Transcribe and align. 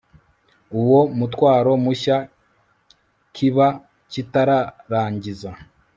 uwo 0.79 0.99
mutwaro 1.17 1.71
mushya 1.83 2.17
Kiba 3.33 3.67
kitararangiza 4.11 5.49